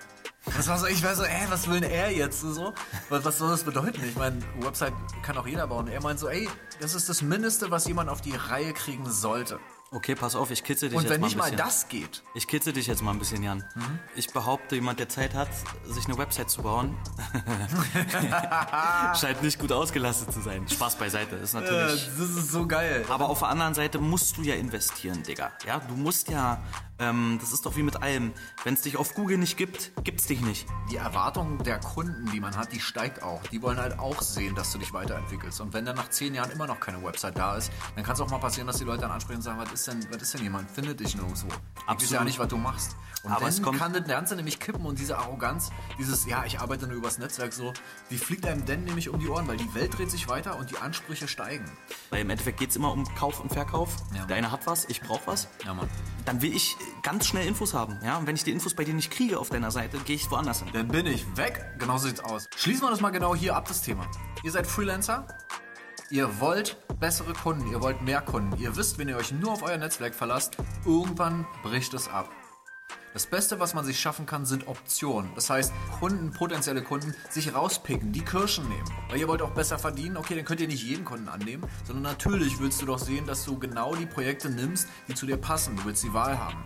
Das 0.56 0.68
war 0.68 0.78
so, 0.78 0.86
ich 0.86 1.02
war 1.02 1.14
so, 1.14 1.24
ey, 1.24 1.46
was 1.50 1.68
will 1.68 1.80
denn 1.80 1.90
er 1.90 2.12
jetzt 2.12 2.40
so? 2.40 2.72
Was, 3.08 3.24
was 3.24 3.38
soll 3.38 3.50
das 3.50 3.64
bedeuten? 3.64 4.00
Ich 4.08 4.16
meine, 4.16 4.38
Website 4.60 4.92
kann 5.22 5.36
auch 5.36 5.46
jeder 5.46 5.66
bauen. 5.66 5.88
Er 5.88 6.00
meint 6.00 6.20
so, 6.20 6.28
ey, 6.28 6.48
das 6.80 6.94
ist 6.94 7.08
das 7.08 7.20
Mindeste, 7.20 7.70
was 7.70 7.86
jemand 7.86 8.10
auf 8.10 8.20
die 8.20 8.34
Reihe 8.34 8.72
kriegen 8.72 9.10
sollte. 9.10 9.58
Okay, 9.92 10.16
pass 10.16 10.34
auf, 10.34 10.50
ich 10.50 10.64
kitzel 10.64 10.88
dich 10.88 10.96
Und 10.98 11.04
jetzt 11.04 11.12
wenn 11.12 11.20
mal 11.20 11.26
nicht 11.28 11.36
ein 11.36 11.38
mal 11.38 11.44
bisschen. 11.44 11.56
das 11.58 11.88
geht, 11.88 12.22
Ich 12.34 12.48
kitzel 12.48 12.72
dich 12.72 12.88
jetzt 12.88 13.02
mal 13.02 13.12
ein 13.12 13.18
bisschen, 13.20 13.42
Jan. 13.42 13.64
Ich 14.16 14.26
behaupte, 14.32 14.74
jemand, 14.74 14.98
der 14.98 15.08
Zeit 15.08 15.32
hat, 15.34 15.48
sich 15.84 16.06
eine 16.06 16.18
Website 16.18 16.50
zu 16.50 16.62
bauen, 16.62 16.96
scheint 19.20 19.42
nicht 19.42 19.58
gut 19.58 19.70
ausgelastet 19.72 20.32
zu 20.32 20.40
sein. 20.40 20.66
Spaß 20.68 20.96
beiseite, 20.96 21.36
ist 21.36 21.54
natürlich. 21.54 22.10
das 22.18 22.30
ist 22.30 22.50
so 22.50 22.66
geil. 22.66 23.04
Aber 23.08 23.28
auf 23.28 23.38
der 23.40 23.48
anderen 23.48 23.74
Seite 23.74 23.98
musst 23.98 24.36
du 24.36 24.42
ja 24.42 24.54
investieren, 24.56 25.22
Digga. 25.22 25.52
Ja, 25.64 25.78
du 25.78 25.94
musst 25.94 26.30
ja, 26.30 26.60
ähm, 26.98 27.38
das 27.40 27.52
ist 27.52 27.66
doch 27.66 27.76
wie 27.76 27.82
mit 27.82 28.02
allem. 28.02 28.32
Wenn 28.64 28.74
es 28.74 28.82
dich 28.82 28.96
auf 28.96 29.14
Google 29.14 29.38
nicht 29.38 29.56
gibt, 29.56 29.92
gibt's 30.04 30.26
dich 30.26 30.40
nicht. 30.40 30.66
Die 30.90 30.96
Erwartung 30.96 31.62
der 31.62 31.78
Kunden, 31.78 32.30
die 32.32 32.40
man 32.40 32.56
hat, 32.56 32.72
die 32.72 32.80
steigt 32.80 33.22
auch. 33.22 33.42
Die 33.48 33.60
wollen 33.62 33.78
halt 33.78 33.98
auch 33.98 34.22
sehen, 34.22 34.54
dass 34.54 34.72
du 34.72 34.78
dich 34.78 34.92
weiterentwickelst. 34.92 35.60
Und 35.60 35.72
wenn 35.74 35.84
dann 35.84 35.96
nach 35.96 36.10
zehn 36.10 36.34
Jahren 36.34 36.50
immer 36.50 36.66
noch 36.66 36.80
keine 36.80 37.02
Website 37.02 37.36
da 37.36 37.56
ist, 37.56 37.70
dann 37.94 38.04
kann 38.04 38.14
es 38.14 38.20
auch 38.20 38.30
mal 38.30 38.38
passieren, 38.38 38.66
dass 38.66 38.78
die 38.78 38.84
Leute 38.84 39.02
dann 39.02 39.10
ansprechen 39.10 39.38
und 39.38 39.42
sagen, 39.42 39.58
was 39.58 39.72
ist 39.72 39.86
denn, 39.86 40.06
was 40.10 40.22
ist 40.22 40.34
denn 40.34 40.42
jemand? 40.42 40.70
Findet 40.70 41.00
dich 41.00 41.14
nirgendwo. 41.14 41.46
Ich 41.46 41.52
weiß 41.52 41.84
Absolut. 41.86 42.12
ja 42.12 42.24
nicht, 42.24 42.38
was 42.38 42.48
du 42.48 42.56
machst. 42.56 42.96
Und 43.22 43.32
Aber 43.32 43.40
dann 43.40 43.48
es 43.48 43.62
kann 43.62 43.92
das 43.92 44.04
Ganze 44.04 44.36
nämlich 44.36 44.60
kippen 44.60 44.86
und 44.86 44.98
diese 44.98 45.18
Arroganz, 45.18 45.70
dieses, 45.98 46.26
ja, 46.26 46.44
ich 46.44 46.60
arbeite 46.60 46.86
nur 46.86 46.96
übers 46.96 47.18
Netzwerk 47.18 47.52
so, 47.52 47.72
die 48.10 48.18
fliegt 48.18 48.46
einem 48.46 48.64
dann 48.64 48.84
nämlich 48.84 49.08
um 49.08 49.18
die 49.18 49.28
Ohren, 49.28 49.48
weil 49.48 49.56
die 49.56 49.74
Welt 49.74 49.98
dreht 49.98 50.10
sich 50.10 50.28
weiter 50.28 50.56
und 50.56 50.70
die 50.70 50.78
Ansprüche 50.78 51.26
steigen. 51.28 51.64
Weil 52.10 52.20
im 52.22 52.30
Endeffekt 52.30 52.58
geht's 52.58 52.76
immer 52.76 52.92
um 52.92 53.04
Kauf 53.16 53.40
und 53.40 53.52
Verkauf. 53.52 53.96
Ja. 54.14 54.24
Der 54.26 54.36
eine 54.36 54.52
hat 54.52 54.66
was, 54.66 54.84
ich 54.86 55.00
brauch 55.00 55.20
was. 55.26 55.48
Ja, 55.64 55.74
Mann. 55.74 55.88
Dann 56.26 56.42
will 56.42 56.54
ich 56.54 56.76
ganz 57.02 57.26
schnell 57.26 57.46
Infos 57.46 57.72
haben. 57.72 57.98
Ja? 58.04 58.18
Und 58.18 58.26
wenn 58.26 58.34
ich 58.34 58.44
die 58.44 58.50
Infos 58.50 58.74
bei 58.74 58.84
dir 58.84 58.94
nicht 58.94 59.10
kriege 59.10 59.38
auf 59.38 59.48
deiner 59.48 59.70
Seite, 59.70 59.96
gehe 59.98 60.16
ich 60.16 60.30
woanders 60.30 60.58
hin. 60.58 60.68
Dann 60.72 60.88
bin 60.88 61.06
ich 61.06 61.24
weg. 61.36 61.64
Genau 61.78 61.96
so 61.96 62.08
sieht's 62.08 62.20
aus. 62.20 62.48
Schließen 62.56 62.82
wir 62.82 62.90
das 62.90 63.00
mal 63.00 63.10
genau 63.10 63.34
hier 63.34 63.56
ab, 63.56 63.66
das 63.68 63.80
Thema. 63.80 64.06
Ihr 64.42 64.50
seid 64.50 64.66
Freelancer. 64.66 65.26
Ihr 66.10 66.40
wollt 66.40 66.76
bessere 67.00 67.32
Kunden, 67.32 67.70
ihr 67.70 67.80
wollt 67.80 68.00
mehr 68.02 68.20
Kunden. 68.20 68.56
Ihr 68.60 68.76
wisst, 68.76 68.98
wenn 68.98 69.08
ihr 69.08 69.16
euch 69.16 69.32
nur 69.32 69.52
auf 69.52 69.62
euer 69.62 69.76
Netzwerk 69.76 70.14
verlasst, 70.14 70.56
irgendwann 70.84 71.46
bricht 71.62 71.94
es 71.94 72.08
ab. 72.08 72.30
Das 73.16 73.24
Beste, 73.24 73.58
was 73.58 73.72
man 73.72 73.82
sich 73.82 73.98
schaffen 73.98 74.26
kann, 74.26 74.44
sind 74.44 74.68
Optionen. 74.68 75.30
Das 75.34 75.48
heißt, 75.48 75.72
Kunden, 76.00 76.32
potenzielle 76.32 76.82
Kunden, 76.82 77.14
sich 77.30 77.54
rauspicken, 77.54 78.12
die 78.12 78.20
Kirschen 78.20 78.68
nehmen. 78.68 78.84
Weil 79.08 79.20
ihr 79.20 79.26
wollt 79.26 79.40
auch 79.40 79.52
besser 79.52 79.78
verdienen, 79.78 80.18
okay, 80.18 80.34
dann 80.34 80.44
könnt 80.44 80.60
ihr 80.60 80.68
nicht 80.68 80.84
jeden 80.84 81.06
Kunden 81.06 81.30
annehmen, 81.30 81.64
sondern 81.86 82.02
natürlich 82.02 82.60
willst 82.60 82.82
du 82.82 82.84
doch 82.84 82.98
sehen, 82.98 83.26
dass 83.26 83.42
du 83.46 83.58
genau 83.58 83.94
die 83.94 84.04
Projekte 84.04 84.50
nimmst, 84.50 84.86
die 85.08 85.14
zu 85.14 85.24
dir 85.24 85.38
passen. 85.38 85.76
Du 85.76 85.86
willst 85.86 86.04
die 86.04 86.12
Wahl 86.12 86.38
haben. 86.38 86.62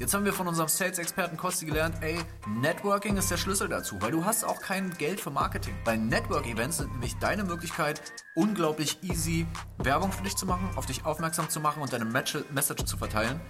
Jetzt 0.00 0.12
haben 0.12 0.24
wir 0.24 0.32
von 0.32 0.48
unserem 0.48 0.66
Sales-Experten 0.66 1.36
Kosti 1.36 1.66
gelernt, 1.66 1.98
ey, 2.00 2.18
Networking 2.48 3.16
ist 3.16 3.30
der 3.30 3.36
Schlüssel 3.36 3.68
dazu, 3.68 4.02
weil 4.02 4.10
du 4.10 4.24
hast 4.24 4.42
auch 4.42 4.60
kein 4.60 4.90
Geld 4.98 5.20
für 5.20 5.30
Marketing. 5.30 5.76
Bei 5.84 5.96
Network-Events 5.96 6.78
sind 6.78 6.90
nämlich 6.90 7.16
deine 7.18 7.44
Möglichkeit, 7.44 8.02
unglaublich 8.34 8.98
easy 9.04 9.46
Werbung 9.78 10.10
für 10.10 10.24
dich 10.24 10.34
zu 10.34 10.46
machen, 10.46 10.68
auf 10.74 10.86
dich 10.86 11.04
aufmerksam 11.04 11.48
zu 11.48 11.60
machen 11.60 11.80
und 11.80 11.92
deine 11.92 12.06
Message 12.06 12.86
zu 12.86 12.96
verteilen. 12.96 13.40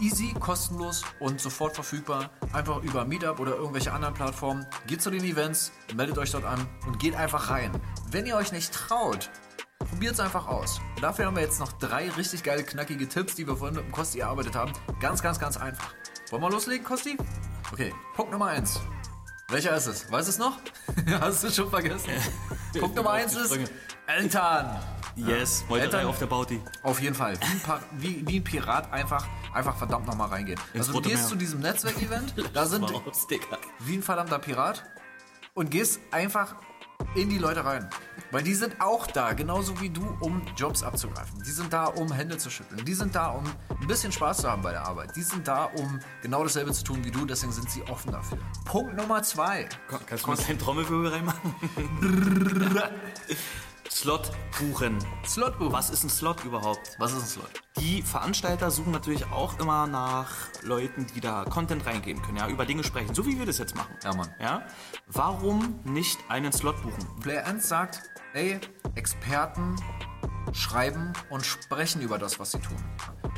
Easy, 0.00 0.34
kostenlos 0.38 1.02
und 1.18 1.40
sofort 1.40 1.74
verfügbar. 1.74 2.30
Einfach 2.52 2.82
über 2.82 3.04
Meetup 3.04 3.38
oder 3.38 3.56
irgendwelche 3.56 3.92
anderen 3.92 4.14
Plattformen. 4.14 4.66
Geht 4.86 5.02
zu 5.02 5.10
den 5.10 5.24
Events, 5.24 5.72
meldet 5.94 6.18
euch 6.18 6.30
dort 6.30 6.44
an 6.44 6.66
und 6.86 6.98
geht 6.98 7.14
einfach 7.14 7.50
rein. 7.50 7.70
Wenn 8.10 8.26
ihr 8.26 8.36
euch 8.36 8.52
nicht 8.52 8.72
traut, 8.72 9.30
Probiert 9.88 10.12
es 10.12 10.20
einfach 10.20 10.46
aus. 10.46 10.80
Und 10.94 11.02
dafür 11.02 11.26
haben 11.26 11.36
wir 11.36 11.42
jetzt 11.42 11.58
noch 11.58 11.72
drei 11.72 12.10
richtig 12.10 12.42
geile, 12.42 12.62
knackige 12.62 13.08
Tipps, 13.08 13.34
die 13.34 13.46
wir 13.46 13.56
vorhin 13.56 13.76
mit 13.76 13.86
dem 13.86 13.92
Kosti 13.92 14.20
erarbeitet 14.20 14.54
haben. 14.54 14.72
Ganz, 15.00 15.22
ganz, 15.22 15.40
ganz 15.40 15.56
einfach. 15.56 15.94
Wollen 16.30 16.42
wir 16.42 16.50
loslegen, 16.50 16.84
Kosti? 16.84 17.16
Okay, 17.72 17.92
Punkt 18.14 18.30
Nummer 18.30 18.46
eins. 18.46 18.78
Welcher 19.48 19.74
ist 19.74 19.86
es? 19.86 20.12
Weißt 20.12 20.28
du 20.28 20.30
es 20.30 20.38
noch? 20.38 20.58
Hast 21.20 21.42
du 21.42 21.50
schon 21.50 21.70
vergessen? 21.70 22.10
Punkt 22.78 22.94
Nummer 22.94 23.10
eins 23.12 23.34
ist 23.34 23.58
Eltern. 24.06 24.78
Yes, 25.16 25.64
Meuterei 25.68 25.84
Eltern- 25.86 26.06
auf 26.06 26.18
der 26.18 26.26
Bauti. 26.26 26.60
Auf 26.82 27.00
jeden 27.00 27.14
Fall. 27.14 27.38
Wie 27.40 27.46
ein, 27.46 27.80
wie, 27.98 28.26
wie 28.26 28.36
ein 28.40 28.44
Pirat 28.44 28.92
einfach, 28.92 29.26
einfach 29.52 29.76
verdammt 29.76 30.06
nochmal 30.06 30.28
reingehen. 30.28 30.58
Also 30.74 30.92
du 30.92 31.00
gehst 31.02 31.22
Meer. 31.22 31.26
zu 31.28 31.36
diesem 31.36 31.60
Netzwerkevent, 31.60 32.34
da 32.54 32.66
sind 32.66 32.84
Raus, 32.84 33.26
wie 33.80 33.96
ein 33.96 34.02
verdammter 34.02 34.38
Pirat 34.38 34.84
und 35.54 35.70
gehst 35.70 36.00
einfach 36.10 36.54
in 37.14 37.28
die 37.28 37.38
Leute 37.38 37.64
rein. 37.64 37.88
Weil 38.30 38.42
die 38.44 38.54
sind 38.54 38.80
auch 38.80 39.06
da, 39.06 39.32
genauso 39.32 39.80
wie 39.80 39.90
du, 39.90 40.02
um 40.20 40.42
Jobs 40.56 40.82
abzugreifen. 40.82 41.42
Die 41.42 41.50
sind 41.50 41.72
da, 41.72 41.86
um 41.86 42.12
Hände 42.12 42.38
zu 42.38 42.50
schütteln. 42.50 42.84
Die 42.84 42.94
sind 42.94 43.14
da, 43.14 43.28
um 43.30 43.42
ein 43.80 43.86
bisschen 43.88 44.12
Spaß 44.12 44.38
zu 44.42 44.50
haben 44.50 44.62
bei 44.62 44.70
der 44.70 44.86
Arbeit. 44.86 45.16
Die 45.16 45.22
sind 45.22 45.48
da, 45.48 45.64
um 45.64 45.98
genau 46.22 46.44
dasselbe 46.44 46.72
zu 46.72 46.84
tun 46.84 47.02
wie 47.04 47.10
du, 47.10 47.24
deswegen 47.24 47.52
sind 47.52 47.68
sie 47.70 47.82
offen 47.88 48.12
dafür. 48.12 48.38
Punkt 48.66 48.96
Nummer 48.96 49.22
zwei. 49.22 49.68
Kannst 50.06 50.24
du 50.24 50.30
mal 50.30 50.36
keinen 50.36 50.58
Trommelwirbel 50.58 51.08
reinmachen? 51.08 51.54
Slot 53.92 54.30
buchen. 54.58 54.98
Slot 55.26 55.58
buchen. 55.58 55.72
Was 55.72 55.90
ist 55.90 56.04
ein 56.04 56.10
Slot 56.10 56.44
überhaupt? 56.44 56.96
Was 56.98 57.12
ist 57.12 57.22
ein 57.22 57.26
Slot? 57.26 57.50
Die 57.78 58.02
Veranstalter 58.02 58.70
suchen 58.70 58.92
natürlich 58.92 59.26
auch 59.26 59.58
immer 59.58 59.86
nach 59.86 60.30
Leuten, 60.62 61.06
die 61.14 61.20
da 61.20 61.44
Content 61.44 61.84
reingeben 61.84 62.22
können, 62.22 62.38
ja, 62.38 62.48
über 62.48 62.64
Dinge 62.64 62.84
sprechen, 62.84 63.14
so 63.14 63.26
wie 63.26 63.38
wir 63.38 63.46
das 63.46 63.58
jetzt 63.58 63.74
machen. 63.74 63.94
Ja, 64.04 64.14
Mann. 64.14 64.32
Ja? 64.40 64.62
Warum 65.08 65.80
nicht 65.84 66.18
einen 66.28 66.52
Slot 66.52 66.80
buchen? 66.82 67.04
Player 67.20 67.44
1 67.44 67.68
sagt, 67.68 68.02
ey, 68.32 68.60
Experten 68.94 69.76
schreiben 70.52 71.12
und 71.28 71.44
sprechen 71.44 72.00
über 72.00 72.18
das, 72.18 72.38
was 72.38 72.52
sie 72.52 72.60
tun. 72.60 72.76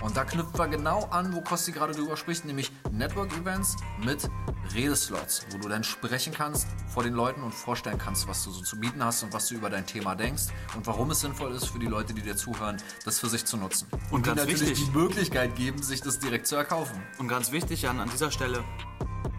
Und 0.03 0.17
da 0.17 0.25
knüpfen 0.25 0.59
wir 0.59 0.69
genau 0.69 1.05
an, 1.11 1.35
wo 1.35 1.41
Kosti 1.41 1.73
gerade 1.73 1.95
drüber 1.95 2.17
spricht, 2.17 2.45
nämlich 2.45 2.71
Network-Events 2.91 3.77
mit 4.05 4.29
Redeslots, 4.75 5.47
wo 5.51 5.59
du 5.59 5.69
dann 5.69 5.85
sprechen 5.85 6.33
kannst 6.33 6.67
vor 6.93 7.03
den 7.03 7.15
Leuten 7.15 7.43
und 7.43 7.53
vorstellen 7.53 7.99
kannst, 7.99 8.27
was 8.29 8.45
du 8.45 8.51
so 8.51 8.63
zu 8.63 8.79
bieten 8.79 9.03
hast 9.05 9.23
und 9.23 9.33
was 9.33 9.49
du 9.49 9.55
über 9.55 9.71
dein 9.71 9.87
Thema 9.87 10.15
denkst 10.15 10.45
und 10.77 10.87
warum 10.87 11.11
es 11.11 11.21
sinnvoll 11.21 11.53
ist 11.53 11.67
für 11.67 11.79
die 11.79 11.87
Leute, 11.87 12.15
die 12.15 12.23
dir 12.23 12.37
zuhören, 12.37 12.77
das 13.05 13.19
für 13.19 13.29
sich 13.29 13.45
zu 13.45 13.57
nutzen. 13.57 13.89
Und, 14.11 14.13
Und 14.13 14.27
die 14.27 14.31
natürlich 14.31 14.61
wichtig- 14.61 14.85
die 14.87 14.91
Möglichkeit 14.99 15.57
geben, 15.57 15.83
sich 15.83 16.01
das 16.01 16.19
direkt 16.19 16.47
zu 16.47 16.57
erkaufen. 16.57 17.03
Und 17.19 17.29
ganz 17.29 17.53
wichtig, 17.53 17.83
Jan, 17.83 18.01
an 18.01 18.09
dieser 18.11 18.31
Stelle, 18.31 18.65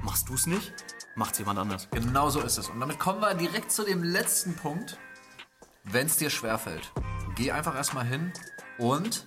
Machst 0.03 0.27
du 0.27 0.33
es 0.33 0.45
nicht? 0.47 0.73
Macht's 1.15 1.39
jemand 1.39 1.59
anders. 1.59 1.87
Genau 1.91 2.29
so 2.29 2.41
ist 2.41 2.57
es. 2.57 2.67
Und 2.69 2.79
damit 2.81 2.99
kommen 2.99 3.21
wir 3.21 3.33
direkt 3.35 3.71
zu 3.71 3.83
dem 3.85 4.03
letzten 4.03 4.53
Punkt. 4.53 4.97
Wenn 5.85 6.07
es 6.07 6.17
dir 6.17 6.29
schwerfällt, 6.29 6.91
geh 7.35 7.51
einfach 7.51 7.73
erstmal 7.75 8.05
hin 8.05 8.33
und 8.77 9.23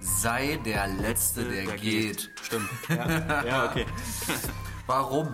sei 0.00 0.60
der 0.66 0.86
Letzte, 0.88 1.44
der, 1.44 1.64
der 1.64 1.76
geht. 1.76 2.18
geht. 2.18 2.30
Stimmt. 2.42 2.68
Ja, 2.90 3.44
ja 3.44 3.70
okay. 3.70 3.86
Warum? 4.86 5.32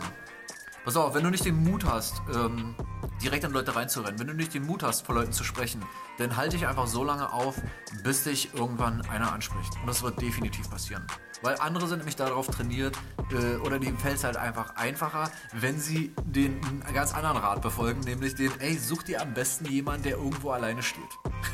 Pass 0.84 0.96
auf, 0.96 1.14
wenn 1.14 1.24
du 1.24 1.30
nicht 1.30 1.44
den 1.44 1.62
Mut 1.62 1.84
hast, 1.84 2.22
ähm, 2.34 2.74
direkt 3.22 3.44
an 3.44 3.52
Leute 3.52 3.74
reinzurennen, 3.74 4.18
wenn 4.18 4.26
du 4.26 4.34
nicht 4.34 4.54
den 4.54 4.64
Mut 4.64 4.82
hast, 4.82 5.04
vor 5.04 5.14
Leuten 5.14 5.32
zu 5.32 5.44
sprechen, 5.44 5.84
dann 6.18 6.36
halte 6.36 6.56
dich 6.56 6.66
einfach 6.66 6.86
so 6.86 7.04
lange 7.04 7.32
auf, 7.32 7.60
bis 8.02 8.24
dich 8.24 8.54
irgendwann 8.54 9.02
einer 9.06 9.32
anspricht. 9.32 9.72
Und 9.80 9.86
das 9.86 10.02
wird 10.02 10.20
definitiv 10.20 10.70
passieren. 10.70 11.06
Weil 11.42 11.56
andere 11.60 11.86
sind 11.86 11.98
nämlich 11.98 12.16
darauf 12.16 12.48
trainiert, 12.48 12.96
äh, 13.30 13.56
oder 13.56 13.78
denen 13.78 13.98
fällt 13.98 14.16
es 14.16 14.24
halt 14.24 14.36
einfach 14.36 14.76
einfacher, 14.76 15.30
wenn 15.52 15.78
sie 15.78 16.12
den 16.24 16.60
ganz 16.92 17.14
anderen 17.14 17.36
Rat 17.36 17.62
befolgen, 17.62 18.00
nämlich 18.00 18.34
den, 18.34 18.52
ey, 18.60 18.76
such 18.76 19.04
dir 19.04 19.22
am 19.22 19.34
besten 19.34 19.66
jemanden, 19.66 20.04
der 20.04 20.16
irgendwo 20.16 20.50
alleine 20.50 20.82
steht. 20.82 21.02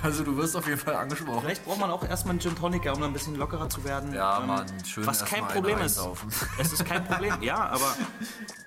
Also 0.02 0.22
du 0.24 0.36
wirst 0.36 0.56
auf 0.56 0.66
jeden 0.66 0.78
Fall 0.80 0.96
angesprochen. 0.96 1.40
Vielleicht 1.42 1.64
braucht 1.64 1.78
man 1.80 1.90
auch 1.90 2.04
erstmal 2.06 2.32
einen 2.32 2.40
Gin 2.40 2.54
Tonic, 2.56 2.82
um 2.86 3.00
dann 3.00 3.04
ein 3.04 3.12
bisschen 3.12 3.36
lockerer 3.36 3.68
zu 3.68 3.84
werden. 3.84 4.12
Ja, 4.12 4.40
Ähm, 4.40 4.46
Mann, 4.46 4.66
schön 4.84 5.06
Was 5.06 5.24
kein 5.24 5.46
Problem 5.48 5.78
ist. 5.78 6.00
Es 6.58 6.72
ist 6.72 6.84
kein 6.84 7.04
Problem, 7.04 7.42
ja, 7.42 7.56
aber 7.68 7.94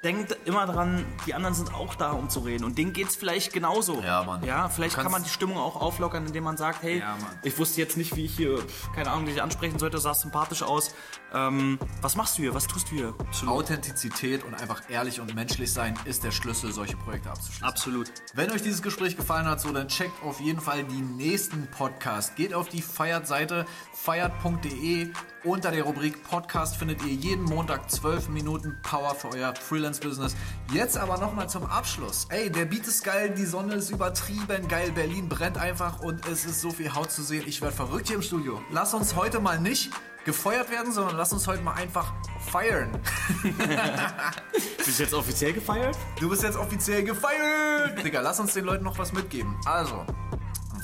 denkt 0.03 0.35
immer 0.45 0.65
dran, 0.65 1.05
die 1.25 1.33
anderen 1.33 1.53
sind 1.55 1.73
auch 1.73 1.95
da, 1.95 2.11
um 2.11 2.29
zu 2.29 2.39
reden. 2.41 2.63
Und 2.63 2.77
denen 2.77 2.93
geht's 2.93 3.15
vielleicht 3.15 3.53
genauso. 3.53 4.01
Ja, 4.01 4.23
Mann. 4.23 4.43
Ja, 4.43 4.69
vielleicht 4.69 4.95
kann 4.95 5.11
man 5.11 5.23
die 5.23 5.29
Stimmung 5.29 5.57
auch 5.57 5.75
auflockern, 5.75 6.25
indem 6.25 6.43
man 6.43 6.57
sagt, 6.57 6.81
hey, 6.83 6.99
Ja, 6.99 7.15
ich 7.43 7.57
wusste 7.57 7.81
jetzt 7.81 7.97
nicht, 7.97 8.15
wie 8.15 8.25
ich 8.25 8.35
hier, 8.35 8.59
keine 8.95 9.11
Ahnung, 9.11 9.25
dich 9.25 9.41
ansprechen 9.41 9.79
sollte, 9.79 9.97
sahst 9.99 10.21
sympathisch 10.21 10.63
aus. 10.63 10.93
Ähm, 11.33 11.77
was 12.01 12.15
machst 12.15 12.37
du 12.37 12.41
hier? 12.43 12.53
Was 12.53 12.67
tust 12.67 12.89
du 12.91 12.95
hier? 12.95 13.13
Authentizität 13.47 14.43
und 14.43 14.53
einfach 14.53 14.81
ehrlich 14.89 15.19
und 15.19 15.33
menschlich 15.35 15.71
sein 15.73 15.97
ist 16.05 16.23
der 16.23 16.31
Schlüssel, 16.31 16.71
solche 16.71 16.95
Projekte 16.97 17.29
abzuschließen. 17.29 17.63
Absolut. 17.65 18.11
Wenn 18.33 18.51
euch 18.51 18.61
dieses 18.61 18.81
Gespräch 18.81 19.17
gefallen 19.17 19.45
hat, 19.45 19.59
so 19.59 19.71
dann 19.71 19.87
checkt 19.87 20.23
auf 20.23 20.39
jeden 20.39 20.61
Fall 20.61 20.83
die 20.83 21.01
nächsten 21.15 21.67
Podcasts. 21.71 22.35
Geht 22.35 22.53
auf 22.53 22.67
die 22.67 22.81
Feiert-Seite 22.81 23.65
feiert.de. 23.93 25.11
Unter 25.43 25.71
der 25.71 25.83
Rubrik 25.83 26.23
Podcast 26.23 26.75
findet 26.75 27.01
ihr 27.03 27.13
jeden 27.13 27.45
Montag 27.45 27.89
12 27.89 28.29
Minuten 28.29 28.77
Power 28.83 29.15
für 29.15 29.29
euer 29.29 29.55
Freelance-Business. 29.55 30.35
Jetzt 30.73 30.97
aber 30.97 31.17
nochmal 31.19 31.47
zum 31.47 31.65
Abschluss. 31.65 32.25
Ey, 32.29 32.51
der 32.51 32.65
Beat 32.65 32.87
ist 32.87 33.03
geil, 33.03 33.33
die 33.37 33.45
Sonne 33.45 33.75
ist 33.75 33.89
übertrieben 33.89 34.67
geil, 34.67 34.91
Berlin 34.91 35.29
brennt 35.29 35.57
einfach 35.57 36.01
und 36.01 36.27
es 36.27 36.45
ist 36.45 36.61
so 36.61 36.71
viel 36.71 36.93
Haut 36.93 37.11
zu 37.11 37.21
sehen. 37.21 37.43
Ich 37.47 37.61
werde 37.61 37.75
verrückt 37.75 38.07
hier 38.07 38.17
im 38.17 38.21
Studio. 38.21 38.61
Lass 38.71 38.93
uns 38.93 39.15
heute 39.15 39.39
mal 39.39 39.59
nicht 39.59 39.91
gefeuert 40.27 40.69
werden, 40.69 40.91
sondern 40.91 41.15
lass 41.15 41.31
uns 41.31 41.47
heute 41.47 41.63
mal 41.63 41.73
einfach 41.73 42.13
feiern. 42.51 42.99
Bist 44.77 44.99
du 44.99 45.03
jetzt 45.03 45.13
offiziell 45.13 45.53
gefeiert? 45.53 45.97
Du 46.19 46.29
bist 46.29 46.43
jetzt 46.43 46.57
offiziell 46.57 47.03
gefeiert! 47.03 48.03
Digga, 48.03 48.19
lass 48.19 48.39
uns 48.39 48.53
den 48.53 48.65
Leuten 48.65 48.83
noch 48.83 48.97
was 48.97 49.13
mitgeben. 49.13 49.55
Also, 49.65 50.05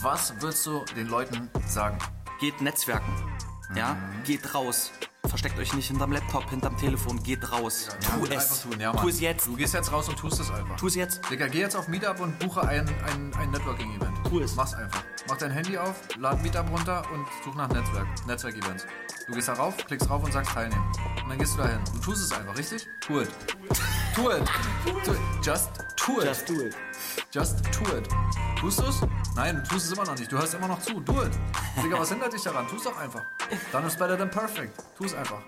was 0.03 0.33
würdest 0.41 0.65
du 0.65 0.83
den 0.95 1.07
Leuten 1.07 1.49
sagen? 1.65 1.97
Geht 2.39 2.59
Netzwerken. 2.61 3.13
Ja, 3.75 3.97
geht 4.25 4.53
raus. 4.53 4.91
Versteckt 5.27 5.57
euch 5.57 5.73
nicht 5.73 5.87
hinterm 5.87 6.11
Laptop, 6.11 6.49
hinterm 6.49 6.77
Telefon, 6.77 7.23
geht 7.23 7.49
raus. 7.51 7.87
tu 8.01 8.25
es. 8.25 8.67
Ja, 8.77 8.91
tu 8.91 9.07
es 9.07 9.19
jetzt. 9.21 9.47
Du 9.47 9.55
gehst 9.55 9.73
jetzt 9.73 9.91
raus 9.91 10.09
und 10.09 10.17
tust 10.19 10.41
es 10.41 10.51
einfach. 10.51 10.75
Tu 10.75 10.87
es 10.87 10.95
jetzt. 10.95 11.21
Digga, 11.31 11.47
geh 11.47 11.59
jetzt 11.59 11.75
auf 11.75 11.87
Meetup 11.87 12.19
und 12.19 12.37
buche 12.39 12.61
ein, 12.67 12.87
ein, 12.87 13.33
ein 13.35 13.51
Networking-Event. 13.51 14.27
Tu 14.27 14.41
es. 14.41 14.55
Mach's 14.55 14.73
einfach. 14.73 15.03
Mach 15.29 15.37
dein 15.37 15.51
Handy 15.51 15.77
auf, 15.77 15.95
lad 16.17 16.43
Meetup 16.43 16.69
runter 16.69 17.03
und 17.13 17.25
such 17.43 17.55
nach 17.55 17.69
Netzwerk. 17.69 18.07
Netzwerk-Events. 18.27 18.85
Du 19.27 19.33
gehst 19.33 19.47
darauf, 19.47 19.77
klickst 19.77 20.09
drauf 20.09 20.23
und 20.23 20.33
sagst 20.33 20.51
teilnehmen. 20.51 20.83
Und 21.23 21.29
dann 21.29 21.37
gehst 21.37 21.53
du 21.53 21.59
dahin. 21.59 21.79
Du 21.93 21.99
tust 21.99 22.23
es 22.23 22.31
einfach, 22.31 22.57
richtig? 22.57 22.85
Tu 22.99 23.21
it. 23.21 23.29
Tu 24.13 24.29
it. 24.29 24.43
Tu 25.05 25.11
it. 25.11 25.19
Just 25.41 25.69
tu 26.03 26.19
it. 26.19 26.25
Just 26.25 26.47
do 26.47 26.61
it. 26.61 26.75
Just 27.31 27.63
do 27.71 27.97
it. 27.97 28.07
Tust 28.59 28.79
du's? 28.79 29.01
Nein, 29.35 29.55
du 29.55 29.69
tust 29.69 29.85
es 29.85 29.91
immer 29.93 30.05
noch 30.05 30.17
nicht. 30.17 30.31
Du 30.31 30.37
hörst 30.37 30.53
immer 30.53 30.67
noch 30.67 30.79
zu. 30.79 30.99
Do 30.99 31.23
it. 31.23 31.31
Digga, 31.81 31.99
was 31.99 32.09
hindert 32.09 32.33
dich 32.33 32.41
daran? 32.41 32.67
Tu's 32.67 32.83
doch 32.83 32.97
einfach. 32.97 33.23
Done 33.71 33.87
is 33.87 33.95
better 33.95 34.17
than 34.17 34.29
perfect. 34.29 34.83
Tu 34.97 35.05
es 35.05 35.13
einfach. 35.13 35.41